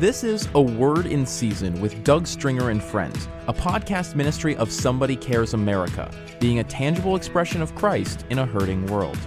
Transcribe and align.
This 0.00 0.24
is 0.24 0.48
A 0.54 0.62
Word 0.62 1.04
in 1.04 1.26
Season 1.26 1.78
with 1.78 2.02
Doug 2.04 2.26
Stringer 2.26 2.70
and 2.70 2.82
Friends, 2.82 3.28
a 3.48 3.52
podcast 3.52 4.14
ministry 4.14 4.56
of 4.56 4.72
Somebody 4.72 5.14
Cares 5.14 5.52
America, 5.52 6.10
being 6.40 6.58
a 6.58 6.64
tangible 6.64 7.16
expression 7.16 7.60
of 7.60 7.74
Christ 7.74 8.24
in 8.30 8.38
a 8.38 8.46
hurting 8.46 8.86
world. 8.86 9.18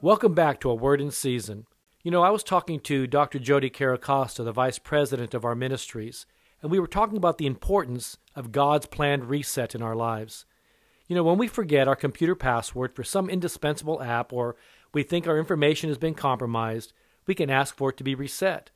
Welcome 0.00 0.34
back 0.34 0.60
to 0.60 0.70
A 0.70 0.74
Word 0.76 1.00
in 1.00 1.10
Season. 1.10 1.66
You 2.04 2.12
know, 2.12 2.22
I 2.22 2.30
was 2.30 2.44
talking 2.44 2.78
to 2.82 3.08
Dr. 3.08 3.40
Jody 3.40 3.70
Caracosta, 3.70 4.44
the 4.44 4.52
vice 4.52 4.78
president 4.78 5.34
of 5.34 5.44
our 5.44 5.56
ministries, 5.56 6.26
and 6.62 6.70
we 6.70 6.78
were 6.78 6.86
talking 6.86 7.16
about 7.16 7.38
the 7.38 7.46
importance 7.46 8.18
of 8.36 8.52
God's 8.52 8.86
planned 8.86 9.28
reset 9.28 9.74
in 9.74 9.82
our 9.82 9.96
lives. 9.96 10.46
You 11.10 11.16
know, 11.16 11.24
when 11.24 11.38
we 11.38 11.48
forget 11.48 11.88
our 11.88 11.96
computer 11.96 12.36
password 12.36 12.94
for 12.94 13.02
some 13.02 13.28
indispensable 13.28 14.00
app 14.00 14.32
or 14.32 14.54
we 14.94 15.02
think 15.02 15.26
our 15.26 15.40
information 15.40 15.90
has 15.90 15.98
been 15.98 16.14
compromised, 16.14 16.92
we 17.26 17.34
can 17.34 17.50
ask 17.50 17.74
for 17.74 17.90
it 17.90 17.96
to 17.96 18.04
be 18.04 18.14
reset. 18.14 18.70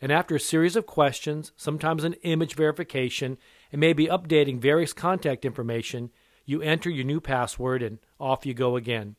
And 0.00 0.10
after 0.10 0.36
a 0.36 0.40
series 0.40 0.74
of 0.74 0.86
questions, 0.86 1.52
sometimes 1.54 2.02
an 2.02 2.14
image 2.22 2.54
verification, 2.54 3.36
and 3.70 3.78
maybe 3.78 4.06
updating 4.06 4.58
various 4.58 4.94
contact 4.94 5.44
information, 5.44 6.08
you 6.46 6.62
enter 6.62 6.88
your 6.88 7.04
new 7.04 7.20
password 7.20 7.82
and 7.82 7.98
off 8.18 8.46
you 8.46 8.54
go 8.54 8.76
again. 8.76 9.16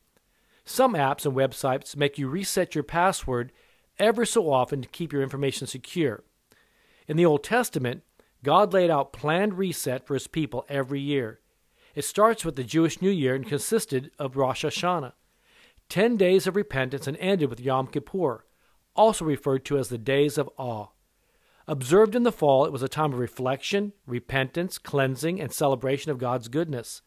Some 0.64 0.94
apps 0.94 1.24
and 1.24 1.36
websites 1.36 1.94
make 1.94 2.18
you 2.18 2.26
reset 2.26 2.74
your 2.74 2.82
password 2.82 3.52
ever 4.00 4.24
so 4.24 4.50
often 4.50 4.82
to 4.82 4.88
keep 4.88 5.12
your 5.12 5.22
information 5.22 5.68
secure. 5.68 6.24
In 7.06 7.16
the 7.16 7.24
Old 7.24 7.44
Testament, 7.44 8.02
God 8.42 8.72
laid 8.72 8.90
out 8.90 9.12
planned 9.12 9.58
reset 9.58 10.04
for 10.04 10.14
his 10.14 10.26
people 10.26 10.66
every 10.68 10.98
year. 10.98 11.38
It 11.98 12.04
starts 12.04 12.44
with 12.44 12.54
the 12.54 12.62
Jewish 12.62 13.02
New 13.02 13.10
Year 13.10 13.34
and 13.34 13.44
consisted 13.44 14.12
of 14.20 14.36
Rosh 14.36 14.64
Hashanah. 14.64 15.14
10 15.88 16.16
days 16.16 16.46
of 16.46 16.54
repentance 16.54 17.08
and 17.08 17.16
ended 17.16 17.50
with 17.50 17.58
Yom 17.58 17.88
Kippur, 17.88 18.44
also 18.94 19.24
referred 19.24 19.64
to 19.64 19.78
as 19.78 19.88
the 19.88 19.98
days 19.98 20.38
of 20.38 20.48
awe. 20.56 20.90
Observed 21.66 22.14
in 22.14 22.22
the 22.22 22.30
fall, 22.30 22.64
it 22.64 22.70
was 22.70 22.84
a 22.84 22.88
time 22.88 23.12
of 23.12 23.18
reflection, 23.18 23.94
repentance, 24.06 24.78
cleansing, 24.78 25.40
and 25.40 25.50
celebration 25.50 26.12
of 26.12 26.18
God's 26.18 26.46
goodness. 26.46 27.02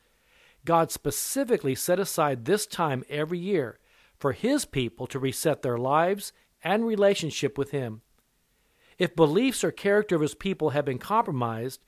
God 0.65 0.91
specifically 0.91 1.73
set 1.73 1.97
aside 1.97 2.43
this 2.43 2.67
time 2.67 3.05
every 3.07 3.39
year 3.39 3.79
for 4.19 4.33
His 4.33 4.65
people 4.65 5.07
to 5.07 5.19
reset 5.19 5.61
their 5.61 5.77
lives 5.77 6.33
and 6.65 6.85
relationship 6.85 7.57
with 7.57 7.71
Him. 7.71 8.01
If 8.97 9.15
beliefs 9.15 9.63
or 9.63 9.71
character 9.71 10.17
of 10.17 10.21
His 10.21 10.35
people 10.35 10.71
have 10.71 10.83
been 10.83 10.99
compromised, 10.99 11.79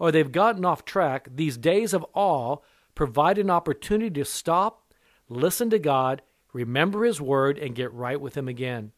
or 0.00 0.10
they've 0.10 0.32
gotten 0.32 0.64
off 0.64 0.84
track, 0.84 1.28
these 1.30 1.56
days 1.56 1.94
of 1.94 2.04
awe 2.14 2.56
provide 2.96 3.38
an 3.38 3.50
opportunity 3.50 4.10
to 4.10 4.24
stop, 4.24 4.92
listen 5.28 5.70
to 5.70 5.78
God, 5.78 6.22
remember 6.52 7.04
His 7.04 7.20
Word, 7.20 7.58
and 7.58 7.76
get 7.76 7.92
right 7.92 8.20
with 8.20 8.36
Him 8.36 8.48
again. 8.48 8.92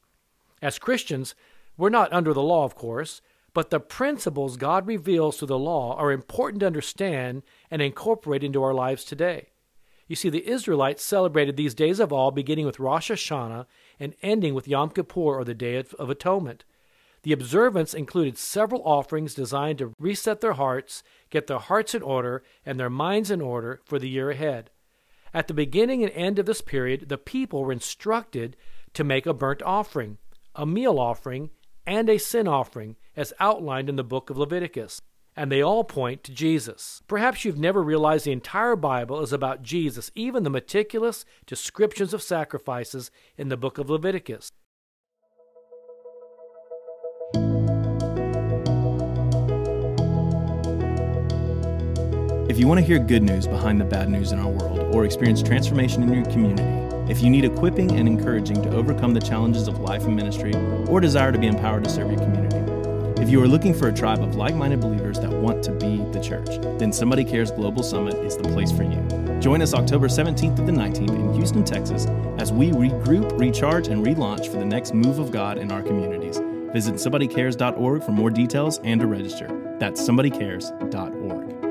As 0.63 0.79
Christians, 0.79 1.35
we're 1.77 1.91
not 1.91 2.13
under 2.13 2.33
the 2.33 2.43
law, 2.43 2.65
of 2.65 2.77
course, 2.77 3.21
but 3.53 3.71
the 3.71 3.81
principles 3.81 4.57
God 4.57 4.87
reveals 4.87 5.37
through 5.37 5.49
the 5.49 5.59
law 5.59 5.97
are 5.97 6.13
important 6.13 6.61
to 6.61 6.67
understand 6.67 7.43
and 7.71 7.83
incorporate 7.83 8.45
into 8.45 8.63
our 8.63 8.73
lives 8.73 9.05
today. 9.05 9.49
You 10.07 10.17
see, 10.17 10.31
the 10.31 10.49
Israelites 10.49 11.03
celebrated 11.03 11.57
these 11.57 11.75
days 11.75 11.99
of 11.99 12.13
awe 12.13 12.31
beginning 12.31 12.67
with 12.67 12.79
Rosh 12.79 13.11
Hashanah 13.11 13.67
and 13.99 14.15
ending 14.23 14.55
with 14.55 14.69
Yom 14.69 14.91
Kippur 14.91 15.21
or 15.21 15.45
the 15.45 15.55
Day 15.55 15.77
of 15.77 16.11
Atonement. 16.11 16.65
The 17.23 17.33
observance 17.33 17.95
included 17.95 18.37
several 18.37 18.83
offerings 18.85 19.35
designed 19.35 19.79
to 19.79 19.95
reset 19.99 20.41
their 20.41 20.55
hearts, 20.55 21.05
get 21.31 21.47
their 21.47 21.59
hearts 21.59 21.95
in 21.95 22.03
order, 22.03 22.43
and 22.67 22.79
their 22.81 22.91
minds 22.91 23.31
in 23.31 23.41
order 23.41 23.81
for 23.85 23.99
the 23.99 24.09
year 24.09 24.31
ahead. 24.31 24.71
At 25.33 25.47
the 25.47 25.55
beginning 25.55 26.03
and 26.03 26.13
end 26.13 26.39
of 26.39 26.47
this 26.47 26.61
period, 26.61 27.09
the 27.09 27.19
people 27.19 27.65
were 27.65 27.73
instructed 27.73 28.57
to 28.95 29.05
make 29.05 29.25
a 29.25 29.33
burnt 29.33 29.63
offering, 29.63 30.19
a 30.55 30.67
meal 30.67 30.99
offering, 30.99 31.51
and 31.87 32.09
a 32.09 32.19
sin 32.19 32.49
offering, 32.49 32.97
as 33.17 33.33
outlined 33.41 33.89
in 33.89 33.97
the 33.97 34.05
book 34.05 34.29
of 34.29 34.37
Leviticus. 34.37 35.01
And 35.35 35.51
they 35.51 35.63
all 35.63 35.85
point 35.85 36.25
to 36.25 36.33
Jesus. 36.33 37.03
Perhaps 37.07 37.45
you've 37.45 37.59
never 37.59 37.83
realized 37.83 38.27
the 38.27 38.33
entire 38.33 38.77
Bible 38.77 39.23
is 39.23 39.33
about 39.33 39.63
Jesus, 39.63 40.11
even 40.15 40.43
the 40.43 40.51
meticulous 40.51 41.25
descriptions 41.47 42.13
of 42.13 42.21
sacrifices 42.21 43.11
in 43.39 43.49
the 43.49 43.57
book 43.57 43.79
of 43.79 43.89
Leviticus. 43.89 44.51
If 52.53 52.59
you 52.59 52.69
want 52.69 52.81
to 52.81 52.85
hear 52.85 52.99
good 52.99 53.23
news 53.23 53.47
behind 53.47 53.81
the 53.81 53.87
bad 53.87 54.11
news 54.11 54.33
in 54.33 54.39
our 54.39 54.47
world 54.47 54.95
or 54.95 55.07
experience 55.07 55.43
transformation 55.43 56.03
in 56.03 56.13
your 56.13 56.27
community, 56.27 56.63
if 57.11 57.23
you 57.23 57.31
need 57.31 57.47
equipping 57.47 57.91
and 57.93 58.07
encouraging 58.07 58.61
to 58.61 58.69
overcome 58.75 59.15
the 59.15 59.23
challenges 59.23 59.69
of 59.69 59.79
life 59.79 60.05
and 60.05 60.15
ministry, 60.15 60.53
or 60.87 61.01
desire 61.01 61.33
to 61.33 61.39
be 61.39 61.47
empowered 61.47 61.85
to 61.85 61.89
serve 61.89 62.11
your 62.11 62.21
community, 62.21 62.59
if 63.23 63.31
you 63.31 63.43
are 63.43 63.49
looking 63.49 63.73
for 63.73 63.89
a 63.89 63.93
tribe 63.93 64.23
of 64.23 64.37
like 64.37 64.55
minded 64.55 64.83
believers 64.83 65.19
that 65.21 65.31
want 65.31 65.65
to 65.65 65.71
be 65.71 66.05
the 66.13 66.21
church, 66.23 66.61
then 66.79 66.93
Somebody 66.93 67.25
Cares 67.25 67.51
Global 67.51 67.83
Summit 67.83 68.17
is 68.17 68.37
the 68.37 68.43
place 68.51 68.71
for 68.71 68.83
you. 68.83 69.01
Join 69.41 69.63
us 69.63 69.73
October 69.73 70.09
17th 70.09 70.57
to 70.57 70.63
the 70.63 70.73
19th 70.73 71.09
in 71.09 71.33
Houston, 71.33 71.65
Texas, 71.65 72.05
as 72.37 72.53
we 72.53 72.69
regroup, 72.69 73.41
recharge, 73.41 73.89
and 73.89 74.05
relaunch 74.05 74.49
for 74.49 74.59
the 74.59 74.67
next 74.67 74.93
move 74.93 75.19
of 75.19 75.31
God 75.31 75.57
in 75.57 75.73
our 75.73 75.83
communities. 75.83 76.37
Visit 76.75 76.97
somebodycares.org 76.97 78.03
for 78.03 78.13
more 78.13 78.29
details 78.29 78.79
and 78.85 79.01
to 79.01 79.07
register. 79.07 79.49
That's 79.79 80.03
somebodycares.org. 80.03 81.62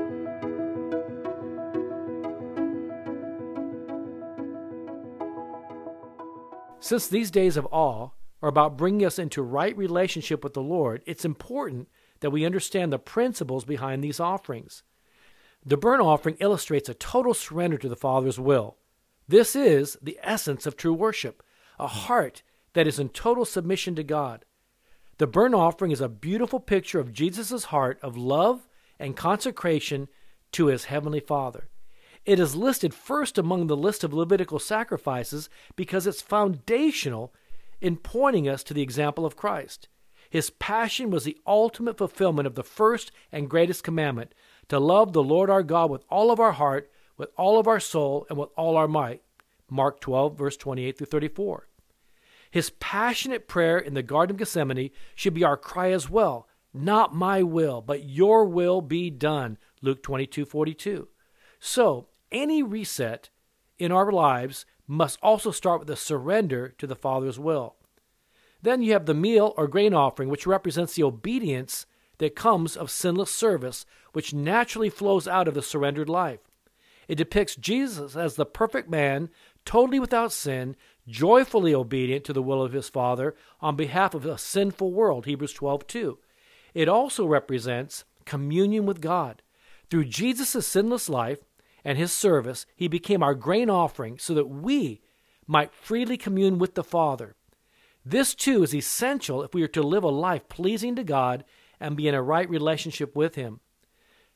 Since 6.92 7.08
these 7.08 7.30
days 7.30 7.56
of 7.56 7.66
awe 7.70 8.10
are 8.42 8.50
about 8.50 8.76
bringing 8.76 9.06
us 9.06 9.18
into 9.18 9.40
right 9.40 9.74
relationship 9.74 10.44
with 10.44 10.52
the 10.52 10.60
Lord, 10.60 11.02
it's 11.06 11.24
important 11.24 11.88
that 12.20 12.28
we 12.28 12.44
understand 12.44 12.92
the 12.92 12.98
principles 12.98 13.64
behind 13.64 14.04
these 14.04 14.20
offerings. 14.20 14.82
The 15.64 15.78
burnt 15.78 16.02
offering 16.02 16.36
illustrates 16.38 16.90
a 16.90 16.94
total 16.94 17.32
surrender 17.32 17.78
to 17.78 17.88
the 17.88 17.96
Father's 17.96 18.38
will. 18.38 18.76
This 19.26 19.56
is 19.56 19.96
the 20.02 20.18
essence 20.22 20.66
of 20.66 20.76
true 20.76 20.92
worship, 20.92 21.42
a 21.78 21.86
heart 21.86 22.42
that 22.74 22.86
is 22.86 22.98
in 22.98 23.08
total 23.08 23.46
submission 23.46 23.94
to 23.94 24.04
God. 24.04 24.44
The 25.16 25.26
burnt 25.26 25.54
offering 25.54 25.92
is 25.92 26.02
a 26.02 26.10
beautiful 26.10 26.60
picture 26.60 27.00
of 27.00 27.14
Jesus' 27.14 27.64
heart 27.64 27.98
of 28.02 28.18
love 28.18 28.68
and 28.98 29.16
consecration 29.16 30.08
to 30.50 30.66
his 30.66 30.84
heavenly 30.84 31.20
Father. 31.20 31.70
It 32.24 32.38
is 32.38 32.54
listed 32.54 32.94
first 32.94 33.36
among 33.36 33.66
the 33.66 33.76
list 33.76 34.04
of 34.04 34.12
Levitical 34.12 34.58
sacrifices 34.58 35.48
because 35.74 36.06
it's 36.06 36.22
foundational 36.22 37.34
in 37.80 37.96
pointing 37.96 38.48
us 38.48 38.62
to 38.64 38.74
the 38.74 38.82
example 38.82 39.26
of 39.26 39.36
Christ. 39.36 39.88
His 40.30 40.50
passion 40.50 41.10
was 41.10 41.24
the 41.24 41.36
ultimate 41.46 41.98
fulfillment 41.98 42.46
of 42.46 42.54
the 42.54 42.62
first 42.62 43.10
and 43.32 43.50
greatest 43.50 43.82
commandment 43.84 44.34
to 44.68 44.78
love 44.78 45.12
the 45.12 45.22
Lord 45.22 45.50
our 45.50 45.62
God 45.62 45.90
with 45.90 46.04
all 46.08 46.30
of 46.30 46.40
our 46.40 46.52
heart, 46.52 46.90
with 47.16 47.28
all 47.36 47.58
of 47.58 47.66
our 47.66 47.80
soul, 47.80 48.26
and 48.30 48.38
with 48.38 48.48
all 48.56 48.76
our 48.76 48.88
might. 48.88 49.22
Mark 49.68 50.00
12, 50.00 50.38
verse 50.38 50.56
28 50.56 50.96
through 50.96 51.06
34. 51.06 51.68
His 52.50 52.70
passionate 52.70 53.48
prayer 53.48 53.78
in 53.78 53.94
the 53.94 54.02
Garden 54.02 54.34
of 54.34 54.38
Gethsemane 54.38 54.90
should 55.14 55.34
be 55.34 55.44
our 55.44 55.56
cry 55.56 55.90
as 55.90 56.08
well. 56.08 56.46
Not 56.72 57.14
my 57.14 57.42
will, 57.42 57.80
but 57.80 58.08
your 58.08 58.44
will 58.44 58.80
be 58.80 59.10
done. 59.10 59.58
Luke 59.80 60.02
22, 60.02 60.44
42. 60.44 61.08
So, 61.58 62.08
any 62.32 62.62
reset 62.62 63.30
in 63.78 63.92
our 63.92 64.10
lives 64.10 64.66
must 64.86 65.18
also 65.22 65.50
start 65.50 65.80
with 65.80 65.90
a 65.90 65.96
surrender 65.96 66.74
to 66.78 66.86
the 66.86 66.96
Father's 66.96 67.38
will. 67.38 67.76
Then 68.60 68.82
you 68.82 68.92
have 68.92 69.06
the 69.06 69.14
meal 69.14 69.54
or 69.56 69.66
grain 69.66 69.94
offering, 69.94 70.28
which 70.28 70.46
represents 70.46 70.94
the 70.94 71.02
obedience 71.02 71.86
that 72.18 72.36
comes 72.36 72.76
of 72.76 72.90
sinless 72.90 73.30
service, 73.30 73.84
which 74.12 74.34
naturally 74.34 74.90
flows 74.90 75.26
out 75.26 75.48
of 75.48 75.54
the 75.54 75.62
surrendered 75.62 76.08
life. 76.08 76.40
It 77.08 77.16
depicts 77.16 77.56
Jesus 77.56 78.14
as 78.16 78.36
the 78.36 78.46
perfect 78.46 78.88
man, 78.88 79.28
totally 79.64 79.98
without 79.98 80.32
sin, 80.32 80.76
joyfully 81.08 81.74
obedient 81.74 82.24
to 82.24 82.32
the 82.32 82.42
will 82.42 82.62
of 82.62 82.72
his 82.72 82.88
Father 82.88 83.34
on 83.60 83.74
behalf 83.74 84.14
of 84.14 84.24
a 84.24 84.38
sinful 84.38 84.92
world, 84.92 85.26
Hebrews 85.26 85.52
12:2. 85.52 86.18
It 86.74 86.88
also 86.88 87.26
represents 87.26 88.04
communion 88.24 88.86
with 88.86 89.00
God. 89.00 89.42
Through 89.90 90.04
Jesus' 90.04 90.66
sinless 90.66 91.08
life, 91.08 91.38
and 91.84 91.98
his 91.98 92.12
service, 92.12 92.66
he 92.76 92.88
became 92.88 93.22
our 93.22 93.34
grain 93.34 93.68
offering 93.70 94.18
so 94.18 94.34
that 94.34 94.48
we 94.48 95.00
might 95.46 95.74
freely 95.74 96.16
commune 96.16 96.58
with 96.58 96.74
the 96.74 96.84
Father. 96.84 97.34
This 98.04 98.34
too 98.34 98.62
is 98.62 98.74
essential 98.74 99.42
if 99.42 99.54
we 99.54 99.62
are 99.62 99.68
to 99.68 99.82
live 99.82 100.04
a 100.04 100.08
life 100.08 100.48
pleasing 100.48 100.96
to 100.96 101.04
God 101.04 101.44
and 101.80 101.96
be 101.96 102.08
in 102.08 102.14
a 102.14 102.22
right 102.22 102.48
relationship 102.48 103.14
with 103.16 103.34
him. 103.34 103.60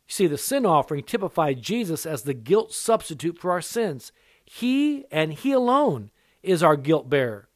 You 0.06 0.12
see, 0.12 0.26
the 0.28 0.38
sin 0.38 0.64
offering 0.64 1.02
typified 1.02 1.62
Jesus 1.62 2.06
as 2.06 2.22
the 2.22 2.34
guilt 2.34 2.72
substitute 2.72 3.38
for 3.38 3.50
our 3.50 3.60
sins. 3.60 4.12
He 4.44 5.04
and 5.10 5.32
He 5.32 5.50
alone 5.50 6.10
is 6.42 6.62
our 6.62 6.76
guilt 6.76 7.10
bearer. 7.10 7.48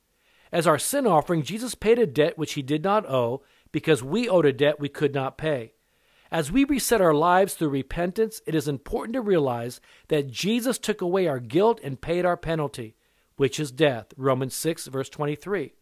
As 0.50 0.66
our 0.66 0.78
sin 0.78 1.06
offering, 1.06 1.44
Jesus 1.44 1.76
paid 1.76 2.00
a 2.00 2.06
debt 2.06 2.37
which 2.37 2.54
He 2.54 2.62
did 2.62 2.82
not 2.82 3.08
owe 3.08 3.42
because 3.70 4.02
we 4.02 4.28
owed 4.28 4.46
a 4.46 4.52
debt 4.52 4.81
we 4.81 4.88
could 4.88 5.14
not 5.14 5.38
pay. 5.38 5.75
As 6.31 6.53
we 6.53 6.65
reset 6.65 7.00
our 7.00 7.15
lives 7.15 7.55
through 7.55 7.71
repentance, 7.71 8.41
it 8.47 8.55
is 8.55 8.69
important 8.69 9.15
to 9.15 9.21
realize 9.21 9.81
that 10.09 10.31
Jesus 10.31 10.79
took 10.79 11.00
away 11.00 11.27
our 11.27 11.41
guilt 11.41 11.81
and 11.82 12.00
paid 12.00 12.25
our 12.25 12.37
penalty. 12.37 12.94
which 13.37 13.59
is 13.59 13.73
death. 13.73 14.12
Romans 14.19 14.55
6, 14.55 14.88
verse 14.88 15.09
23. 15.09 15.73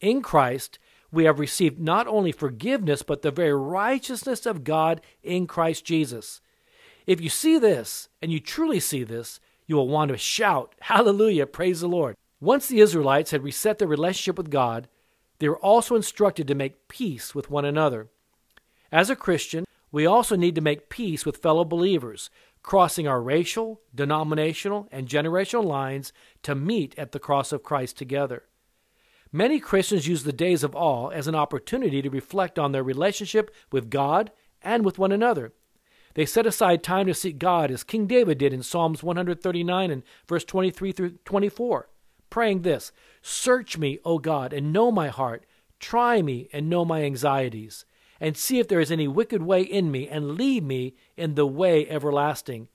In 0.00 0.22
Christ, 0.22 0.80
we 1.12 1.22
have 1.22 1.38
received 1.38 1.78
not 1.78 2.08
only 2.08 2.32
forgiveness, 2.32 3.02
but 3.02 3.22
the 3.22 3.30
very 3.30 3.54
righteousness 3.54 4.44
of 4.44 4.64
God 4.64 5.00
in 5.22 5.46
Christ 5.46 5.84
Jesus. 5.84 6.40
If 7.06 7.20
you 7.20 7.28
see 7.28 7.60
this, 7.60 8.08
and 8.20 8.32
you 8.32 8.40
truly 8.40 8.80
see 8.80 9.04
this, 9.04 9.38
you 9.68 9.76
will 9.76 9.86
want 9.86 10.10
to 10.10 10.18
shout, 10.18 10.74
Hallelujah, 10.80 11.46
praise 11.46 11.80
the 11.80 11.86
Lord. 11.86 12.16
Once 12.40 12.66
the 12.66 12.80
Israelites 12.80 13.30
had 13.30 13.44
reset 13.44 13.78
their 13.78 13.86
relationship 13.86 14.36
with 14.36 14.50
God, 14.50 14.88
they 15.38 15.48
were 15.48 15.58
also 15.58 15.94
instructed 15.94 16.48
to 16.48 16.56
make 16.56 16.88
peace 16.88 17.36
with 17.36 17.50
one 17.50 17.64
another. 17.64 18.08
As 18.90 19.10
a 19.10 19.14
Christian, 19.14 19.64
we 19.92 20.06
also 20.06 20.36
need 20.36 20.54
to 20.54 20.60
make 20.60 20.88
peace 20.88 21.26
with 21.26 21.38
fellow 21.38 21.64
believers, 21.64 22.30
crossing 22.62 23.08
our 23.08 23.20
racial, 23.20 23.80
denominational, 23.94 24.88
and 24.92 25.08
generational 25.08 25.64
lines 25.64 26.12
to 26.42 26.54
meet 26.54 26.96
at 26.98 27.12
the 27.12 27.18
cross 27.18 27.52
of 27.52 27.62
Christ 27.62 27.96
together. 27.96 28.44
Many 29.32 29.60
Christians 29.60 30.08
use 30.08 30.24
the 30.24 30.32
days 30.32 30.64
of 30.64 30.74
awe 30.74 31.08
as 31.08 31.28
an 31.28 31.34
opportunity 31.34 32.02
to 32.02 32.10
reflect 32.10 32.58
on 32.58 32.72
their 32.72 32.82
relationship 32.82 33.54
with 33.70 33.90
God 33.90 34.32
and 34.60 34.84
with 34.84 34.98
one 34.98 35.12
another. 35.12 35.52
They 36.14 36.26
set 36.26 36.46
aside 36.46 36.82
time 36.82 37.06
to 37.06 37.14
seek 37.14 37.38
God 37.38 37.70
as 37.70 37.84
King 37.84 38.06
David 38.06 38.38
did 38.38 38.52
in 38.52 38.64
Psalms 38.64 39.02
139 39.02 39.90
and 39.90 40.02
verse 40.26 40.44
23 40.44 40.92
through 40.92 41.10
24, 41.24 41.88
praying 42.28 42.62
this 42.62 42.90
Search 43.22 43.78
me, 43.78 44.00
O 44.04 44.18
God, 44.18 44.52
and 44.52 44.72
know 44.72 44.90
my 44.90 45.08
heart. 45.08 45.46
Try 45.78 46.20
me 46.20 46.48
and 46.52 46.68
know 46.68 46.84
my 46.84 47.04
anxieties, 47.04 47.84
and 48.20 48.36
see 48.36 48.58
if 48.58 48.68
there 48.68 48.80
is 48.80 48.92
any 48.92 49.08
wicked 49.08 49.42
way 49.42 49.62
in 49.62 49.90
me, 49.90 50.06
and 50.08 50.36
lead 50.36 50.62
me 50.62 50.94
in 51.16 51.34
the 51.34 51.46
way 51.46 51.88
everlasting. 51.88 52.68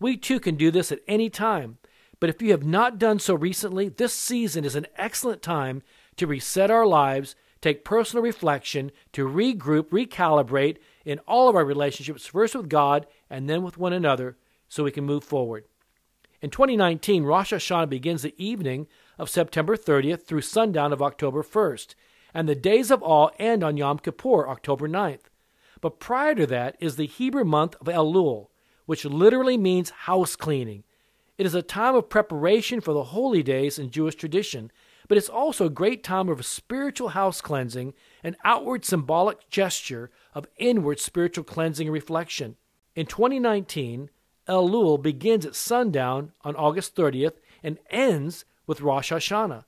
We 0.00 0.16
too 0.16 0.40
can 0.40 0.56
do 0.56 0.70
this 0.70 0.90
at 0.90 1.00
any 1.06 1.28
time. 1.28 1.78
But 2.20 2.30
if 2.30 2.42
you 2.42 2.50
have 2.50 2.64
not 2.64 2.98
done 2.98 3.18
so 3.18 3.34
recently, 3.34 3.88
this 3.88 4.12
season 4.12 4.64
is 4.64 4.74
an 4.74 4.86
excellent 4.96 5.42
time 5.42 5.82
to 6.16 6.26
reset 6.26 6.70
our 6.70 6.86
lives, 6.86 7.36
take 7.60 7.84
personal 7.84 8.22
reflection, 8.22 8.90
to 9.12 9.28
regroup, 9.28 9.90
recalibrate 9.90 10.78
in 11.04 11.18
all 11.20 11.48
of 11.48 11.54
our 11.54 11.64
relationships, 11.64 12.26
first 12.26 12.54
with 12.54 12.68
God 12.68 13.06
and 13.30 13.48
then 13.48 13.62
with 13.62 13.78
one 13.78 13.92
another, 13.92 14.36
so 14.68 14.84
we 14.84 14.90
can 14.90 15.04
move 15.04 15.22
forward. 15.22 15.64
In 16.40 16.50
2019, 16.50 17.24
Rosh 17.24 17.52
Hashanah 17.52 17.88
begins 17.88 18.22
the 18.22 18.34
evening 18.36 18.86
of 19.18 19.30
September 19.30 19.76
30th 19.76 20.24
through 20.24 20.42
sundown 20.42 20.92
of 20.92 21.02
October 21.02 21.42
1st, 21.42 21.94
and 22.34 22.48
the 22.48 22.54
days 22.54 22.90
of 22.90 23.02
awe 23.02 23.30
end 23.38 23.62
on 23.62 23.76
Yom 23.76 23.98
Kippur, 23.98 24.48
October 24.48 24.88
9th. 24.88 25.24
But 25.80 26.00
prior 26.00 26.34
to 26.34 26.46
that 26.46 26.76
is 26.80 26.96
the 26.96 27.06
Hebrew 27.06 27.44
month 27.44 27.76
of 27.80 27.86
Elul, 27.86 28.48
which 28.86 29.04
literally 29.04 29.56
means 29.56 29.90
house 29.90 30.36
cleaning. 30.36 30.84
It 31.36 31.46
is 31.46 31.54
a 31.54 31.62
time 31.62 31.94
of 31.94 32.08
preparation 32.08 32.80
for 32.80 32.92
the 32.92 33.04
holy 33.04 33.42
days 33.42 33.78
in 33.78 33.90
Jewish 33.90 34.16
tradition, 34.16 34.72
but 35.06 35.16
it's 35.16 35.28
also 35.28 35.66
a 35.66 35.70
great 35.70 36.02
time 36.02 36.28
of 36.28 36.44
spiritual 36.44 37.10
house 37.10 37.40
cleansing, 37.40 37.94
an 38.24 38.36
outward 38.44 38.84
symbolic 38.84 39.48
gesture 39.48 40.10
of 40.34 40.48
inward 40.56 41.00
spiritual 41.00 41.44
cleansing 41.44 41.86
and 41.86 41.94
reflection. 41.94 42.56
In 42.96 43.06
2019, 43.06 44.10
Elul 44.48 45.00
begins 45.00 45.46
at 45.46 45.54
sundown 45.54 46.32
on 46.42 46.56
August 46.56 46.96
30th 46.96 47.34
and 47.62 47.78
ends 47.90 48.44
with 48.66 48.80
Rosh 48.80 49.12
Hashanah. 49.12 49.64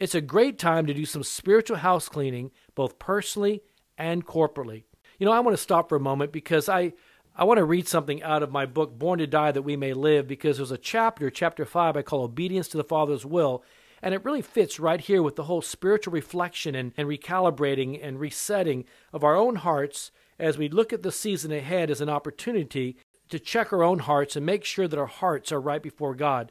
It's 0.00 0.14
a 0.14 0.22
great 0.22 0.58
time 0.58 0.86
to 0.86 0.94
do 0.94 1.04
some 1.04 1.22
spiritual 1.22 1.76
house 1.76 2.08
cleaning, 2.08 2.52
both 2.74 2.98
personally 2.98 3.62
and 3.98 4.26
corporately. 4.26 4.84
You 5.18 5.26
know, 5.26 5.32
I 5.32 5.40
want 5.40 5.54
to 5.54 5.62
stop 5.62 5.90
for 5.90 5.96
a 5.96 6.00
moment 6.00 6.32
because 6.32 6.70
I 6.70 6.94
I 7.36 7.44
want 7.44 7.58
to 7.58 7.64
read 7.64 7.86
something 7.86 8.22
out 8.22 8.42
of 8.42 8.50
my 8.50 8.66
book, 8.66 8.98
Born 8.98 9.18
to 9.18 9.26
Die 9.26 9.52
That 9.52 9.62
We 9.62 9.76
May 9.76 9.92
Live, 9.92 10.26
because 10.26 10.56
there's 10.56 10.72
a 10.72 10.78
chapter, 10.78 11.30
chapter 11.30 11.64
5, 11.64 11.96
I 11.96 12.02
call 12.02 12.24
Obedience 12.24 12.66
to 12.68 12.76
the 12.76 12.84
Father's 12.84 13.24
Will. 13.24 13.62
And 14.02 14.14
it 14.14 14.24
really 14.24 14.42
fits 14.42 14.80
right 14.80 15.00
here 15.00 15.22
with 15.22 15.36
the 15.36 15.44
whole 15.44 15.62
spiritual 15.62 16.12
reflection 16.12 16.74
and, 16.74 16.92
and 16.96 17.06
recalibrating 17.06 18.00
and 18.02 18.18
resetting 18.18 18.84
of 19.12 19.22
our 19.22 19.36
own 19.36 19.56
hearts 19.56 20.10
as 20.38 20.58
we 20.58 20.68
look 20.68 20.92
at 20.92 21.02
the 21.02 21.12
season 21.12 21.52
ahead 21.52 21.90
as 21.90 22.00
an 22.00 22.08
opportunity 22.08 22.96
to 23.28 23.38
check 23.38 23.72
our 23.72 23.82
own 23.82 24.00
hearts 24.00 24.34
and 24.34 24.44
make 24.44 24.64
sure 24.64 24.88
that 24.88 24.98
our 24.98 25.06
hearts 25.06 25.52
are 25.52 25.60
right 25.60 25.82
before 25.82 26.14
God. 26.14 26.50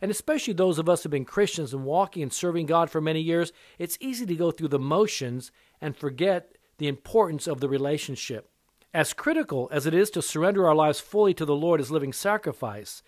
And 0.00 0.10
especially 0.10 0.54
those 0.54 0.78
of 0.78 0.88
us 0.88 1.02
who 1.02 1.08
have 1.08 1.12
been 1.12 1.24
Christians 1.24 1.74
and 1.74 1.84
walking 1.84 2.22
and 2.22 2.32
serving 2.32 2.66
God 2.66 2.90
for 2.90 3.00
many 3.00 3.20
years, 3.20 3.52
it's 3.78 3.98
easy 4.00 4.26
to 4.26 4.34
go 4.36 4.50
through 4.50 4.68
the 4.68 4.78
motions 4.78 5.50
and 5.80 5.96
forget 5.96 6.56
the 6.78 6.88
importance 6.88 7.46
of 7.46 7.60
the 7.60 7.68
relationship. 7.68 8.50
As 8.94 9.12
critical 9.12 9.68
as 9.72 9.86
it 9.86 9.94
is 9.94 10.10
to 10.10 10.22
surrender 10.22 10.66
our 10.66 10.74
lives 10.74 11.00
fully 11.00 11.34
to 11.34 11.44
the 11.44 11.54
Lord 11.54 11.80
as 11.80 11.90
living 11.90 12.12
sacrifice, 12.12 13.02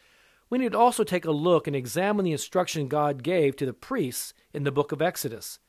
we 0.51 0.59
need 0.59 0.73
to 0.73 0.79
also 0.79 1.05
take 1.05 1.25
a 1.25 1.31
look 1.31 1.67
and 1.67 1.77
examine 1.77 2.25
the 2.25 2.33
instruction 2.33 2.89
God 2.89 3.23
gave 3.23 3.57
to 3.57 3.67
the 3.67 3.73
priests 3.73 4.35
in 4.53 4.65
the 4.65 4.73
book 4.73 4.91
of 4.93 5.01
Exodus. 5.01 5.61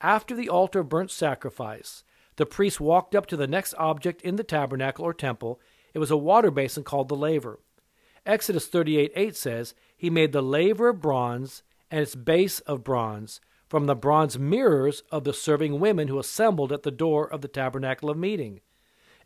After 0.00 0.34
the 0.34 0.48
altar 0.48 0.80
of 0.80 0.88
burnt 0.88 1.10
sacrifice, 1.10 2.02
the 2.34 2.44
priest 2.44 2.80
walked 2.80 3.14
up 3.14 3.26
to 3.26 3.36
the 3.36 3.46
next 3.46 3.74
object 3.78 4.20
in 4.22 4.36
the 4.36 4.44
tabernacle 4.44 5.04
or 5.04 5.14
temple. 5.14 5.60
It 5.94 6.00
was 6.00 6.10
a 6.10 6.16
water 6.16 6.50
basin 6.50 6.84
called 6.84 7.08
the 7.08 7.16
laver. 7.16 7.60
Exodus 8.26 8.66
38 8.66 9.12
8 9.14 9.36
says, 9.36 9.74
He 9.96 10.10
made 10.10 10.32
the 10.32 10.42
laver 10.42 10.88
of 10.88 11.00
bronze 11.00 11.62
and 11.90 12.00
its 12.00 12.14
base 12.14 12.60
of 12.60 12.84
bronze 12.84 13.40
from 13.68 13.86
the 13.86 13.94
bronze 13.94 14.38
mirrors 14.38 15.02
of 15.10 15.24
the 15.24 15.32
serving 15.32 15.80
women 15.80 16.08
who 16.08 16.18
assembled 16.18 16.72
at 16.72 16.82
the 16.82 16.90
door 16.90 17.30
of 17.30 17.40
the 17.40 17.48
tabernacle 17.48 18.10
of 18.10 18.16
meeting. 18.16 18.60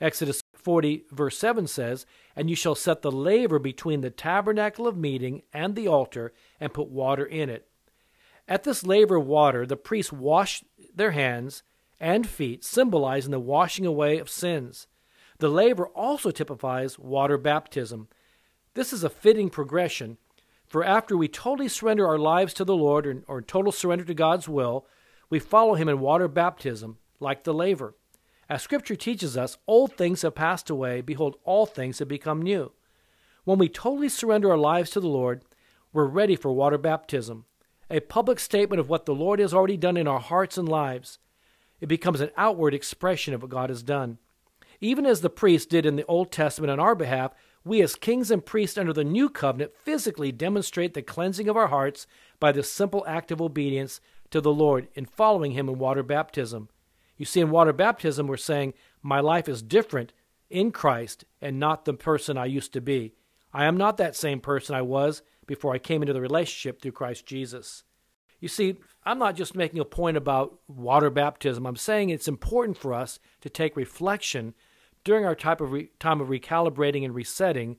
Exodus 0.00 0.42
40, 0.54 1.04
verse 1.10 1.36
7 1.36 1.66
says, 1.66 2.06
And 2.34 2.48
you 2.48 2.56
shall 2.56 2.74
set 2.74 3.02
the 3.02 3.12
laver 3.12 3.58
between 3.58 4.00
the 4.00 4.10
tabernacle 4.10 4.86
of 4.86 4.96
meeting 4.96 5.42
and 5.52 5.74
the 5.74 5.88
altar, 5.88 6.32
and 6.58 6.72
put 6.72 6.88
water 6.88 7.24
in 7.24 7.50
it. 7.50 7.66
At 8.48 8.64
this 8.64 8.84
laver 8.84 9.16
of 9.16 9.26
water, 9.26 9.66
the 9.66 9.76
priests 9.76 10.12
washed 10.12 10.64
their 10.94 11.10
hands 11.10 11.62
and 11.98 12.26
feet, 12.26 12.64
symbolizing 12.64 13.30
the 13.30 13.38
washing 13.38 13.84
away 13.84 14.18
of 14.18 14.30
sins. 14.30 14.86
The 15.38 15.48
laver 15.48 15.86
also 15.88 16.30
typifies 16.30 16.98
water 16.98 17.36
baptism. 17.36 18.08
This 18.74 18.92
is 18.92 19.02
a 19.02 19.10
fitting 19.10 19.50
progression, 19.50 20.18
for 20.68 20.84
after 20.84 21.16
we 21.16 21.26
totally 21.26 21.68
surrender 21.68 22.06
our 22.06 22.18
lives 22.18 22.54
to 22.54 22.64
the 22.64 22.76
Lord, 22.76 23.06
or, 23.06 23.22
or 23.26 23.42
total 23.42 23.72
surrender 23.72 24.04
to 24.04 24.14
God's 24.14 24.48
will, 24.48 24.86
we 25.28 25.40
follow 25.40 25.74
Him 25.74 25.88
in 25.88 25.98
water 25.98 26.28
baptism, 26.28 26.98
like 27.18 27.42
the 27.42 27.52
laver. 27.52 27.94
As 28.48 28.62
Scripture 28.62 28.96
teaches 28.96 29.36
us, 29.36 29.58
old 29.66 29.96
things 29.96 30.22
have 30.22 30.36
passed 30.36 30.70
away. 30.70 31.00
Behold, 31.00 31.36
all 31.44 31.66
things 31.66 31.98
have 31.98 32.08
become 32.08 32.42
new. 32.42 32.72
When 33.44 33.58
we 33.58 33.68
totally 33.68 34.08
surrender 34.08 34.50
our 34.50 34.58
lives 34.58 34.90
to 34.90 35.00
the 35.00 35.08
Lord, 35.08 35.42
we're 35.92 36.04
ready 36.04 36.36
for 36.36 36.52
water 36.52 36.78
baptism, 36.78 37.46
a 37.90 37.98
public 37.98 38.38
statement 38.38 38.78
of 38.78 38.88
what 38.88 39.04
the 39.04 39.14
Lord 39.14 39.40
has 39.40 39.52
already 39.52 39.76
done 39.76 39.96
in 39.96 40.06
our 40.06 40.20
hearts 40.20 40.56
and 40.56 40.68
lives. 40.68 41.18
It 41.80 41.86
becomes 41.86 42.20
an 42.20 42.30
outward 42.36 42.74
expression 42.74 43.34
of 43.34 43.42
what 43.42 43.50
God 43.50 43.70
has 43.70 43.82
done. 43.82 44.18
Even 44.80 45.06
as 45.06 45.20
the 45.20 45.30
priests 45.30 45.66
did 45.66 45.84
in 45.84 45.96
the 45.96 46.06
Old 46.06 46.30
Testament 46.30 46.70
on 46.70 46.78
our 46.78 46.94
behalf, 46.94 47.32
we 47.64 47.82
as 47.82 47.94
kings 47.94 48.30
and 48.30 48.44
priests 48.44 48.78
under 48.78 48.92
the 48.92 49.04
new 49.04 49.28
covenant 49.28 49.76
physically 49.76 50.32
demonstrate 50.32 50.94
the 50.94 51.02
cleansing 51.02 51.48
of 51.48 51.56
our 51.56 51.68
hearts 51.68 52.06
by 52.38 52.52
the 52.52 52.62
simple 52.62 53.04
act 53.06 53.30
of 53.30 53.40
obedience 53.40 54.00
to 54.30 54.40
the 54.40 54.52
Lord 54.52 54.88
in 54.94 55.04
following 55.04 55.52
Him 55.52 55.68
in 55.68 55.78
water 55.78 56.02
baptism. 56.02 56.68
You 57.16 57.26
see, 57.26 57.40
in 57.40 57.50
water 57.50 57.72
baptism, 57.72 58.26
we're 58.26 58.38
saying, 58.38 58.74
My 59.02 59.20
life 59.20 59.48
is 59.48 59.62
different 59.62 60.12
in 60.48 60.72
Christ 60.72 61.24
and 61.40 61.60
not 61.60 61.84
the 61.84 61.92
person 61.92 62.38
I 62.38 62.46
used 62.46 62.72
to 62.72 62.80
be. 62.80 63.14
I 63.52 63.66
am 63.66 63.76
not 63.76 63.96
that 63.98 64.16
same 64.16 64.40
person 64.40 64.74
I 64.74 64.82
was 64.82 65.22
before 65.46 65.74
I 65.74 65.78
came 65.78 66.02
into 66.02 66.12
the 66.12 66.20
relationship 66.20 66.80
through 66.80 66.92
Christ 66.92 67.26
Jesus. 67.26 67.82
You 68.40 68.48
see, 68.48 68.76
I'm 69.04 69.18
not 69.18 69.36
just 69.36 69.54
making 69.54 69.80
a 69.80 69.84
point 69.84 70.16
about 70.16 70.58
water 70.66 71.10
baptism. 71.10 71.66
I'm 71.66 71.76
saying 71.76 72.08
it's 72.08 72.28
important 72.28 72.78
for 72.78 72.94
us 72.94 73.18
to 73.42 73.50
take 73.50 73.76
reflection 73.76 74.54
during 75.04 75.24
our 75.24 75.34
type 75.34 75.60
of 75.60 75.72
re- 75.72 75.90
time 75.98 76.20
of 76.20 76.28
recalibrating 76.28 77.04
and 77.04 77.14
resetting 77.14 77.76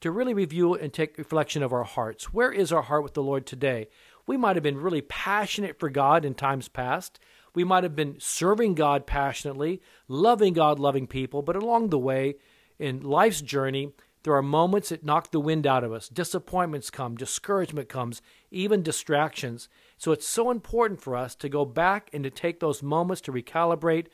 to 0.00 0.10
really 0.10 0.34
review 0.34 0.74
and 0.74 0.92
take 0.92 1.16
reflection 1.16 1.62
of 1.62 1.72
our 1.72 1.84
hearts. 1.84 2.32
Where 2.32 2.52
is 2.52 2.72
our 2.72 2.82
heart 2.82 3.02
with 3.02 3.14
the 3.14 3.22
Lord 3.22 3.46
today? 3.46 3.88
We 4.26 4.36
might 4.36 4.56
have 4.56 4.62
been 4.62 4.78
really 4.78 5.02
passionate 5.02 5.78
for 5.78 5.88
God 5.88 6.24
in 6.24 6.34
times 6.34 6.68
past. 6.68 7.18
We 7.54 7.64
might 7.64 7.84
have 7.84 7.94
been 7.94 8.16
serving 8.18 8.74
God 8.74 9.06
passionately, 9.06 9.80
loving 10.08 10.54
God, 10.54 10.78
loving 10.78 11.06
people, 11.06 11.42
but 11.42 11.56
along 11.56 11.90
the 11.90 11.98
way, 11.98 12.34
in 12.78 13.00
life's 13.02 13.40
journey, 13.40 13.92
there 14.24 14.34
are 14.34 14.42
moments 14.42 14.88
that 14.88 15.04
knock 15.04 15.30
the 15.30 15.38
wind 15.38 15.66
out 15.66 15.84
of 15.84 15.92
us. 15.92 16.08
Disappointments 16.08 16.90
come, 16.90 17.14
discouragement 17.14 17.88
comes, 17.88 18.22
even 18.50 18.82
distractions. 18.82 19.68
So 19.98 20.12
it's 20.12 20.26
so 20.26 20.50
important 20.50 21.00
for 21.00 21.14
us 21.14 21.34
to 21.36 21.48
go 21.48 21.64
back 21.64 22.08
and 22.12 22.24
to 22.24 22.30
take 22.30 22.58
those 22.58 22.82
moments 22.82 23.20
to 23.22 23.32
recalibrate, 23.32 24.06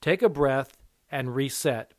take 0.00 0.22
a 0.22 0.28
breath, 0.28 0.76
and 1.10 1.34
reset. 1.34 1.92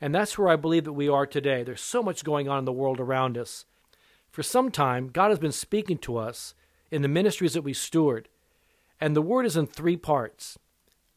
And 0.00 0.14
that's 0.14 0.36
where 0.36 0.48
I 0.48 0.56
believe 0.56 0.84
that 0.84 0.92
we 0.92 1.08
are 1.08 1.26
today. 1.26 1.62
There's 1.62 1.80
so 1.80 2.02
much 2.02 2.24
going 2.24 2.48
on 2.48 2.60
in 2.60 2.64
the 2.64 2.72
world 2.72 3.00
around 3.00 3.38
us. 3.38 3.64
For 4.30 4.42
some 4.42 4.70
time, 4.70 5.08
God 5.08 5.30
has 5.30 5.38
been 5.38 5.52
speaking 5.52 5.98
to 5.98 6.18
us 6.18 6.54
in 6.90 7.02
the 7.02 7.08
ministries 7.08 7.54
that 7.54 7.62
we 7.62 7.72
steward. 7.72 8.28
And 9.00 9.16
the 9.16 9.22
word 9.22 9.46
is 9.46 9.56
in 9.56 9.66
three 9.66 9.96
parts. 9.96 10.58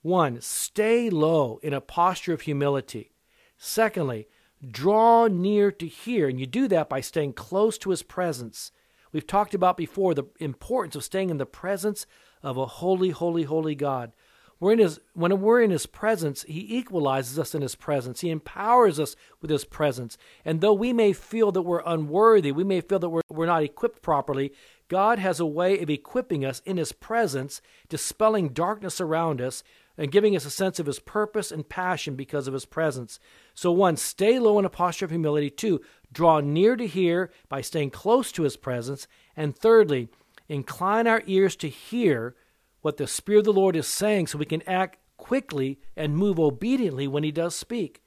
One, 0.02 0.40
stay 0.40 1.10
low 1.10 1.60
in 1.62 1.74
a 1.74 1.82
posture 1.82 2.34
of 2.34 2.42
humility. 2.42 3.12
Secondly, 3.58 4.28
draw 4.66 5.28
near 5.28 5.72
to 5.74 5.88
hear, 5.88 6.30
and 6.30 6.40
you 6.40 6.46
do 6.46 6.68
that 6.70 6.88
by 6.88 7.02
staying 7.02 7.34
close 7.34 7.78
to 7.80 7.90
his 7.90 8.04
presence. 8.04 8.72
We've 9.12 9.28
talked 9.28 9.54
about 9.54 9.76
before 9.76 10.14
the 10.14 10.26
importance 10.40 10.96
of 10.96 11.04
staying 11.04 11.30
in 11.30 11.38
the 11.38 11.46
presence 11.46 12.06
of 12.42 12.58
a 12.58 12.66
holy, 12.66 13.10
holy, 13.10 13.44
holy 13.44 13.76
God. 13.76 14.14
We're 14.60 14.74
in 14.74 14.80
his, 14.80 15.00
when 15.14 15.40
we're 15.40 15.62
in 15.62 15.72
His 15.72 15.86
presence, 15.86 16.44
He 16.44 16.78
equalizes 16.78 17.40
us 17.40 17.56
in 17.56 17.62
His 17.62 17.76
presence. 17.76 18.20
He 18.20 18.30
empowers 18.30 19.00
us 19.00 19.16
with 19.42 19.50
His 19.50 19.64
presence. 19.64 20.18
And 20.44 20.60
though 20.60 20.74
we 20.74 20.92
may 20.92 21.14
feel 21.14 21.52
that 21.54 21.62
we're 21.62 21.84
unworthy, 21.86 22.52
we 22.52 22.66
may 22.66 22.82
feel 22.82 23.00
that 23.00 23.10
we're, 23.10 23.22
we're 23.30 23.46
not 23.46 23.64
equipped 23.64 24.02
properly, 24.02 24.52
God 24.90 25.20
has 25.20 25.40
a 25.40 25.46
way 25.46 25.80
of 25.80 25.90
equipping 25.90 26.44
us 26.44 26.62
in 26.66 26.76
His 26.76 26.92
presence, 26.92 27.62
dispelling 27.88 28.50
darkness 28.50 29.00
around 29.00 29.40
us, 29.40 29.64
and 29.98 30.12
giving 30.12 30.36
us 30.36 30.46
a 30.46 30.50
sense 30.50 30.78
of 30.78 30.88
His 30.88 31.00
purpose 31.00 31.52
and 31.52 31.70
passion 31.70 32.16
because 32.16 32.48
of 32.48 32.54
His 32.54 32.66
presence. 32.66 33.18
So, 33.54 33.72
one, 33.72 33.96
stay 33.96 34.40
low 34.40 34.60
in 34.60 34.66
a 34.66 34.70
posture 34.70 35.06
of 35.06 35.12
humility. 35.12 35.50
Two, 35.50 35.80
draw 36.12 36.42
near 36.42 36.76
to 36.76 36.88
hear 36.88 37.32
by 37.48 37.62
staying 37.62 37.92
close 37.92 38.32
to 38.34 38.44
His 38.44 38.58
presence. 38.58 39.08
And 39.38 39.56
thirdly, 39.56 40.10
incline 40.50 41.08
our 41.08 41.24
ears 41.28 41.56
to 41.58 41.70
hear 41.70 42.36
what 42.82 42.98
the 42.98 43.08
Spirit 43.08 43.40
of 43.40 43.46
the 43.46 43.54
Lord 43.54 43.76
is 43.76 43.88
saying 43.88 44.28
so 44.28 44.38
we 44.38 44.46
can 44.46 44.68
act 44.68 44.98
quickly 45.18 45.80
and 45.96 46.18
move 46.18 46.40
obediently 46.40 47.08
when 47.08 47.24
He 47.24 47.32
does 47.32 47.56
speak. 47.56 48.02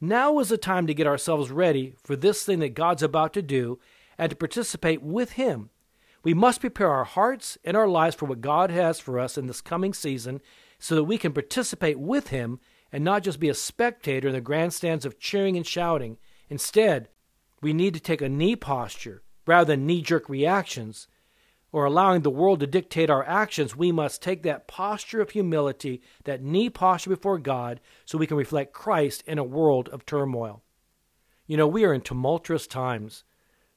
Now 0.00 0.38
is 0.38 0.48
the 0.48 0.58
time 0.58 0.86
to 0.86 0.94
get 0.94 1.06
ourselves 1.06 1.50
ready 1.50 1.94
for 2.02 2.16
this 2.16 2.44
thing 2.44 2.58
that 2.58 2.74
God's 2.74 3.02
about 3.02 3.32
to 3.34 3.42
do 3.42 3.78
and 4.18 4.30
to 4.30 4.36
participate 4.36 5.02
with 5.02 5.32
Him. 5.32 5.70
We 6.22 6.34
must 6.34 6.60
prepare 6.60 6.90
our 6.90 7.04
hearts 7.04 7.58
and 7.64 7.76
our 7.76 7.88
lives 7.88 8.16
for 8.16 8.26
what 8.26 8.40
God 8.40 8.70
has 8.70 8.98
for 8.98 9.18
us 9.18 9.36
in 9.36 9.46
this 9.46 9.60
coming 9.60 9.92
season 9.92 10.40
so 10.78 10.94
that 10.94 11.04
we 11.04 11.18
can 11.18 11.32
participate 11.32 11.98
with 11.98 12.28
Him 12.28 12.60
and 12.92 13.04
not 13.04 13.22
just 13.22 13.40
be 13.40 13.48
a 13.48 13.54
spectator 13.54 14.28
in 14.28 14.34
the 14.34 14.40
grandstands 14.40 15.04
of 15.04 15.18
cheering 15.18 15.56
and 15.56 15.66
shouting. 15.66 16.18
Instead, 16.48 17.08
we 17.60 17.72
need 17.72 17.94
to 17.94 18.00
take 18.00 18.22
a 18.22 18.28
knee 18.28 18.56
posture 18.56 19.22
rather 19.46 19.74
than 19.74 19.86
knee 19.86 20.02
jerk 20.02 20.28
reactions 20.28 21.08
or 21.74 21.84
allowing 21.84 22.22
the 22.22 22.30
world 22.30 22.60
to 22.60 22.68
dictate 22.68 23.10
our 23.10 23.24
actions, 23.24 23.74
we 23.74 23.90
must 23.90 24.22
take 24.22 24.44
that 24.44 24.68
posture 24.68 25.20
of 25.20 25.30
humility, 25.30 26.00
that 26.22 26.40
knee 26.40 26.70
posture 26.70 27.10
before 27.10 27.36
God, 27.36 27.80
so 28.04 28.16
we 28.16 28.28
can 28.28 28.36
reflect 28.36 28.72
Christ 28.72 29.24
in 29.26 29.38
a 29.40 29.42
world 29.42 29.88
of 29.88 30.06
turmoil. 30.06 30.62
You 31.48 31.56
know, 31.56 31.66
we 31.66 31.84
are 31.84 31.92
in 31.92 32.02
tumultuous 32.02 32.68
times, 32.68 33.24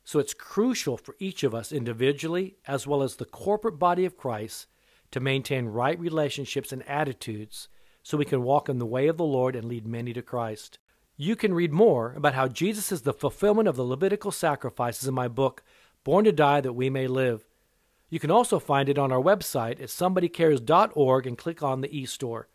so 0.03 0.19
it's 0.19 0.35
crucial 0.35 0.95
for 0.95 1.15
each 1.17 1.43
of 1.43 1.55
us 1.55 1.71
individually, 1.71 2.57
as 2.67 2.85
well 2.85 3.01
as 3.01 3.15
the 3.15 3.25
corporate 3.25 3.79
body 3.79 4.05
of 4.05 4.15
Christ, 4.15 4.67
to 5.09 5.19
maintain 5.19 5.65
right 5.65 5.99
relationships 5.99 6.71
and 6.71 6.87
attitudes 6.87 7.67
so 8.03 8.15
we 8.15 8.25
can 8.25 8.43
walk 8.43 8.69
in 8.69 8.77
the 8.77 8.85
way 8.85 9.07
of 9.07 9.17
the 9.17 9.25
Lord 9.25 9.55
and 9.55 9.65
lead 9.65 9.87
many 9.87 10.13
to 10.13 10.21
Christ. 10.21 10.77
You 11.15 11.35
can 11.35 11.51
read 11.51 11.73
more 11.73 12.13
about 12.15 12.35
how 12.35 12.47
Jesus 12.47 12.91
is 12.91 13.01
the 13.01 13.11
fulfillment 13.11 13.67
of 13.67 13.75
the 13.75 13.83
Levitical 13.83 14.29
sacrifices 14.29 15.07
in 15.07 15.15
my 15.15 15.27
book, 15.27 15.63
Born 16.03 16.25
to 16.25 16.31
Die 16.31 16.61
That 16.61 16.73
We 16.73 16.91
May 16.91 17.07
Live. 17.07 17.46
You 18.09 18.19
can 18.19 18.31
also 18.31 18.59
find 18.59 18.87
it 18.87 18.97
on 18.97 19.11
our 19.11 19.21
website 19.21 19.81
at 19.81 19.89
somebodycares.org 19.89 21.27
and 21.27 21.37
click 21.37 21.61
on 21.61 21.81
the 21.81 21.97
e-store. 21.97 22.47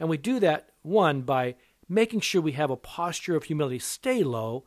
And 0.00 0.08
we 0.08 0.16
do 0.16 0.40
that, 0.40 0.70
one, 0.82 1.22
by 1.22 1.54
making 1.88 2.20
sure 2.20 2.42
we 2.42 2.52
have 2.52 2.70
a 2.70 2.76
posture 2.76 3.36
of 3.36 3.44
humility. 3.44 3.78
Stay 3.78 4.22
low. 4.22 4.64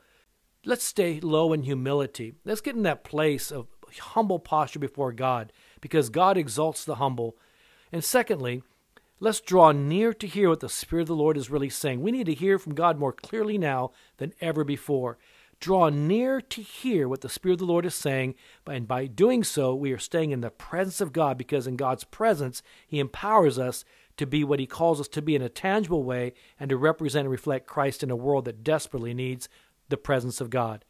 Let's 0.66 0.84
stay 0.84 1.20
low 1.20 1.54
in 1.54 1.64
humility. 1.64 2.34
Let's 2.46 2.62
get 2.62 2.76
in 2.76 2.84
that 2.84 3.04
place 3.04 3.52
of 3.52 3.68
humble 4.00 4.40
posture 4.40 4.80
before 4.80 5.12
God 5.12 5.52
because 5.82 6.10
God 6.10 6.38
exalts 6.38 6.86
the 6.86 6.96
humble. 6.96 7.38
And 7.92 8.04
secondly, 8.04 8.64
Let's 9.22 9.42
draw 9.42 9.74
near 9.74 10.14
to 10.14 10.28
hear 10.28 10.48
what 10.48 10.62
the 10.62 10.70
Spirit 10.70 11.02
of 11.04 11.08
the 11.10 11.16
Lord 11.16 11.36
is 11.36 11.50
really 11.50 11.70
saying. 11.70 12.02
We 12.02 12.12
need 12.12 12.28
to 12.28 12.34
hear 12.34 12.58
from 12.58 12.74
God 12.74 12.98
more 12.98 13.12
clearly 13.12 13.58
now 13.58 13.92
than 14.16 14.34
ever 14.40 14.64
before. 14.64 15.18
Draw 15.60 15.90
near 15.90 16.40
to 16.40 16.62
hear 16.62 17.06
what 17.06 17.20
the 17.20 17.28
Spirit 17.28 17.56
of 17.56 17.60
the 17.60 17.66
Lord 17.66 17.86
is 17.86 17.96
saying, 17.96 18.36
and 18.66 18.88
by 18.88 19.08
doing 19.08 19.44
so, 19.44 19.76
we 19.76 19.92
are 19.92 19.98
staying 19.98 20.32
in 20.32 20.40
the 20.40 20.50
presence 20.50 21.02
of 21.02 21.12
God 21.12 21.38
because 21.38 21.68
in 21.68 21.76
God's 21.76 22.06
presence, 22.06 22.64
He 22.88 23.00
empowers 23.00 23.60
us 23.60 23.84
to 24.16 24.26
be 24.26 24.46
what 24.46 24.62
He 24.62 24.66
calls 24.66 25.02
us 25.02 25.10
to 25.10 25.22
be 25.22 25.36
in 25.36 25.42
a 25.42 25.50
tangible 25.50 26.04
way 26.04 26.34
and 26.58 26.70
to 26.70 26.78
represent 26.78 27.26
and 27.26 27.32
reflect 27.32 27.68
Christ 27.68 28.04
in 28.04 28.10
a 28.10 28.16
world 28.16 28.46
that 28.46 28.64
desperately 28.64 29.14
needs 29.14 29.50
the 29.90 29.98
presence 29.98 30.40
of 30.40 30.50
God. 30.50 30.86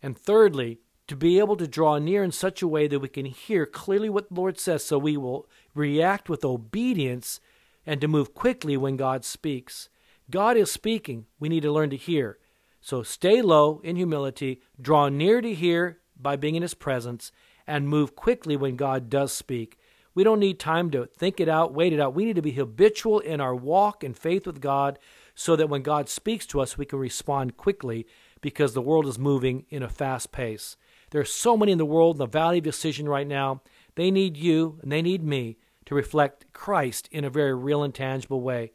And 0.00 0.16
thirdly, 0.16 0.78
to 1.08 1.16
be 1.16 1.40
able 1.40 1.56
to 1.56 1.66
draw 1.66 1.98
near 1.98 2.22
in 2.22 2.30
such 2.30 2.62
a 2.62 2.68
way 2.68 2.86
that 2.86 3.00
we 3.00 3.08
can 3.08 3.26
hear 3.26 3.66
clearly 3.66 4.08
what 4.08 4.28
the 4.28 4.34
Lord 4.34 4.60
says 4.60 4.84
so 4.84 4.96
we 4.96 5.16
will 5.16 5.48
react 5.74 6.28
with 6.28 6.44
obedience 6.44 7.40
and 7.86 8.00
to 8.00 8.08
move 8.08 8.34
quickly 8.34 8.76
when 8.76 8.96
God 8.96 9.24
speaks. 9.24 9.88
God 10.30 10.56
is 10.56 10.70
speaking. 10.70 11.26
We 11.38 11.48
need 11.48 11.62
to 11.62 11.72
learn 11.72 11.90
to 11.90 11.96
hear. 11.96 12.38
So 12.80 13.02
stay 13.02 13.40
low 13.40 13.80
in 13.82 13.96
humility, 13.96 14.60
draw 14.80 15.08
near 15.08 15.40
to 15.40 15.54
hear 15.54 16.00
by 16.16 16.36
being 16.36 16.54
in 16.54 16.62
His 16.62 16.74
presence, 16.74 17.32
and 17.66 17.88
move 17.88 18.14
quickly 18.14 18.56
when 18.56 18.76
God 18.76 19.08
does 19.08 19.32
speak. 19.32 19.78
We 20.14 20.22
don't 20.22 20.38
need 20.38 20.60
time 20.60 20.90
to 20.90 21.06
think 21.06 21.40
it 21.40 21.48
out, 21.48 21.74
wait 21.74 21.92
it 21.92 22.00
out. 22.00 22.14
We 22.14 22.24
need 22.24 22.36
to 22.36 22.42
be 22.42 22.52
habitual 22.52 23.18
in 23.18 23.40
our 23.40 23.54
walk 23.54 24.04
and 24.04 24.16
faith 24.16 24.46
with 24.46 24.60
God 24.60 24.98
so 25.34 25.56
that 25.56 25.68
when 25.68 25.82
God 25.82 26.08
speaks 26.08 26.46
to 26.46 26.60
us, 26.60 26.78
we 26.78 26.86
can 26.86 26.98
respond 26.98 27.56
quickly 27.56 28.06
because 28.40 28.74
the 28.74 28.82
world 28.82 29.06
is 29.06 29.18
moving 29.18 29.64
in 29.70 29.82
a 29.82 29.88
fast 29.88 30.30
pace. 30.30 30.76
There 31.10 31.20
are 31.20 31.24
so 31.24 31.56
many 31.56 31.72
in 31.72 31.78
the 31.78 31.84
world 31.84 32.16
in 32.16 32.18
the 32.18 32.26
valley 32.26 32.58
of 32.58 32.64
decision 32.64 33.08
right 33.08 33.26
now. 33.26 33.62
They 33.96 34.10
need 34.10 34.36
you 34.36 34.78
and 34.82 34.92
they 34.92 35.02
need 35.02 35.24
me 35.24 35.56
to 35.86 35.94
reflect 35.94 36.52
Christ 36.52 37.08
in 37.12 37.24
a 37.24 37.30
very 37.30 37.54
real 37.54 37.82
and 37.82 37.94
tangible 37.94 38.40
way. 38.40 38.72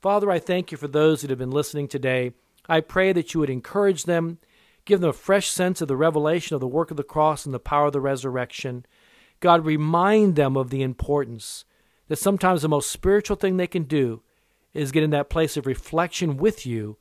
Father, 0.00 0.30
I 0.30 0.38
thank 0.38 0.70
you 0.70 0.78
for 0.78 0.88
those 0.88 1.20
that 1.20 1.30
have 1.30 1.38
been 1.38 1.50
listening 1.50 1.88
today. 1.88 2.32
I 2.68 2.80
pray 2.80 3.12
that 3.12 3.34
you 3.34 3.40
would 3.40 3.50
encourage 3.50 4.04
them, 4.04 4.38
give 4.84 5.00
them 5.00 5.10
a 5.10 5.14
fresh 5.14 5.48
sense 5.48 5.80
of 5.80 5.88
the 5.88 5.96
revelation 5.96 6.54
of 6.54 6.60
the 6.60 6.68
work 6.68 6.90
of 6.90 6.96
the 6.96 7.02
cross 7.02 7.44
and 7.44 7.54
the 7.54 7.58
power 7.58 7.86
of 7.86 7.92
the 7.92 8.00
resurrection. 8.00 8.86
God, 9.40 9.64
remind 9.64 10.36
them 10.36 10.56
of 10.56 10.70
the 10.70 10.82
importance 10.82 11.64
that 12.08 12.16
sometimes 12.16 12.62
the 12.62 12.68
most 12.68 12.90
spiritual 12.90 13.36
thing 13.36 13.56
they 13.56 13.66
can 13.66 13.84
do 13.84 14.22
is 14.72 14.92
get 14.92 15.02
in 15.02 15.10
that 15.10 15.30
place 15.30 15.56
of 15.56 15.66
reflection 15.66 16.36
with 16.36 16.66
you 16.66 16.96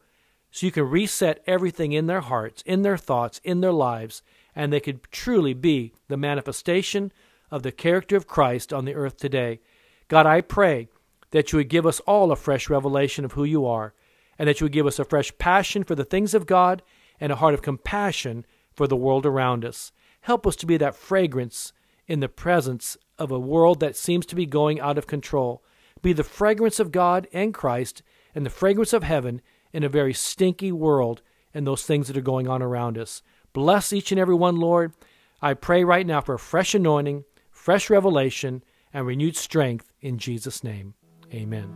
so 0.51 0.65
you 0.65 0.71
can 0.71 0.89
reset 0.89 1.43
everything 1.45 1.91
in 1.91 2.07
their 2.07 2.21
hearts, 2.21 2.63
in 2.65 2.81
their 2.81 2.97
thoughts, 2.97 3.41
in 3.43 3.59
their 3.59 3.74
lives, 3.74 4.21
and 4.55 4.71
they 4.71 4.79
could 4.79 5.01
truly 5.12 5.53
be 5.53 5.93
the 6.07 6.15
manifestation 6.15 7.12
of 7.51 7.63
the 7.63 7.71
character 7.71 8.15
of 8.15 8.27
Christ 8.27 8.73
on 8.73 8.85
the 8.85 8.95
earth 8.95 9.17
today. 9.17 9.59
God, 10.07 10.25
I 10.25 10.41
pray 10.41 10.87
that 11.31 11.51
you 11.51 11.57
would 11.57 11.69
give 11.69 11.85
us 11.85 11.99
all 12.01 12.31
a 12.31 12.35
fresh 12.35 12.69
revelation 12.69 13.25
of 13.25 13.33
who 13.33 13.43
you 13.43 13.65
are, 13.65 13.93
and 14.37 14.47
that 14.47 14.59
you 14.59 14.65
would 14.65 14.71
give 14.71 14.87
us 14.87 14.99
a 14.99 15.05
fresh 15.05 15.35
passion 15.37 15.83
for 15.83 15.95
the 15.95 16.05
things 16.05 16.33
of 16.33 16.45
God 16.45 16.81
and 17.19 17.31
a 17.31 17.37
heart 17.37 17.53
of 17.53 17.61
compassion 17.61 18.45
for 18.73 18.87
the 18.87 18.95
world 18.95 19.25
around 19.25 19.63
us. 19.65 19.91
Help 20.21 20.45
us 20.45 20.55
to 20.57 20.65
be 20.65 20.77
that 20.77 20.95
fragrance 20.95 21.71
in 22.07 22.19
the 22.19 22.29
presence 22.29 22.97
of 23.17 23.31
a 23.31 23.39
world 23.39 23.79
that 23.79 23.95
seems 23.95 24.25
to 24.25 24.35
be 24.35 24.45
going 24.45 24.79
out 24.79 24.97
of 24.97 25.07
control. 25.07 25.63
Be 26.01 26.13
the 26.13 26.23
fragrance 26.23 26.79
of 26.79 26.91
God 26.91 27.27
and 27.33 27.53
Christ 27.53 28.03
and 28.33 28.45
the 28.45 28.49
fragrance 28.49 28.93
of 28.93 29.03
heaven 29.03 29.41
in 29.71 29.83
a 29.83 29.89
very 29.89 30.13
stinky 30.13 30.71
world 30.71 31.21
and 31.53 31.65
those 31.65 31.83
things 31.83 32.07
that 32.07 32.17
are 32.17 32.21
going 32.21 32.47
on 32.47 32.61
around 32.61 32.97
us. 32.97 33.21
Bless 33.53 33.93
each 33.93 34.11
and 34.11 34.19
every 34.19 34.35
one, 34.35 34.57
Lord. 34.57 34.93
I 35.41 35.53
pray 35.53 35.83
right 35.83 36.05
now 36.05 36.21
for 36.21 36.35
a 36.35 36.39
fresh 36.39 36.75
anointing 36.75 37.23
fresh 37.65 37.89
revelation, 37.89 38.63
and 38.93 39.07
renewed 39.07 39.36
strength 39.36 39.91
in 40.00 40.19
Jesus' 40.19 40.63
name. 40.63 40.93
Amen. 41.34 41.67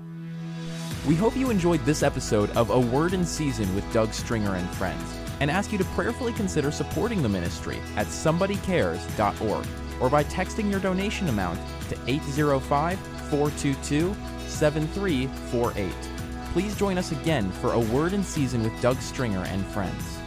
We 1.08 1.15
hope 1.15 1.36
you 1.36 1.50
enjoyed 1.50 1.84
this 1.84 2.03
episode 2.03 2.51
of 2.51 2.69
A 2.69 2.79
Word 2.79 3.13
in 3.13 3.25
Season 3.25 3.74
with 3.74 3.91
Doug 3.91 4.13
Stringer 4.13 4.53
and 4.53 4.69
friends, 4.75 5.01
and 5.39 5.50
ask 5.50 5.72
you 5.72 5.79
to 5.79 5.84
prayerfully 5.96 6.31
consider 6.34 6.69
supporting 6.69 7.24
the 7.24 7.29
ministry 7.29 7.79
at 7.96 8.05
somebodycares.org 8.05 9.65
or 10.00 10.10
by 10.12 10.24
texting 10.25 10.69
your 10.69 10.79
donation 10.79 11.27
amount 11.27 11.60
to 11.89 11.98
805 12.05 13.00
422 13.31 14.15
7348. 14.46 15.91
Please 16.53 16.77
join 16.77 17.00
us 17.00 17.12
again 17.12 17.51
for 17.53 17.74
A 17.74 17.79
Word 17.79 18.13
in 18.13 18.24
Season 18.24 18.62
with 18.62 18.79
Doug 18.79 18.98
Stringer 19.01 19.43
and 19.46 19.65
friends. 19.65 20.18